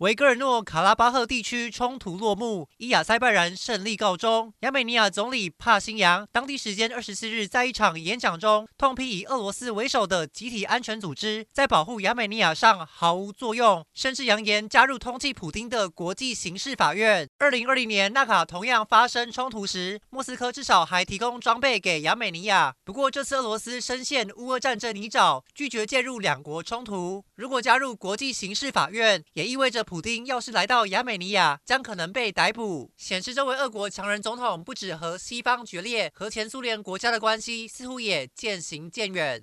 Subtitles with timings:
[0.00, 4.52] 维格尔诺卡拉巴赫地区冲突落幕，以亚塞拜然胜利告终。
[4.60, 17.26] 亚美尼亚总理帕辛扬当地时间二十四日在一场演讲中，痛批以俄罗斯为首的集体安全组织在保护亚美尼亚上毫无作用，甚至扬言加入通缉普丁的国际刑事法院。
[17.38, 22.74] 二零二零年纳卡同样发生冲突时，莫斯科至少还提供装备给亚美尼亚。
[22.84, 27.24] 不过这次俄罗斯深陷乌俄战争泥沼，拒绝介入两国冲突。
[27.36, 29.85] 如果加入国际刑事法院，也意味着。
[29.86, 39.34] 普丁要是来到亚美尼亚，将可能被逮捕，显示这位俄国强人总统不止和西方决裂，和前苏联国家的关系似乎也渐行渐远。